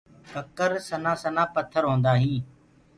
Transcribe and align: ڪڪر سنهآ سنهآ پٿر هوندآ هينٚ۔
ڪڪر 0.33 0.71
سنهآ 0.87 1.11
سنهآ 1.23 1.43
پٿر 1.55 1.83
هوندآ 1.89 2.13
هينٚ۔ 2.21 2.45